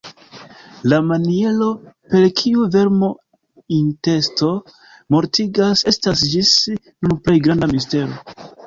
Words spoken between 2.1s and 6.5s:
per kiu "vermo-intesto" mortigas, estas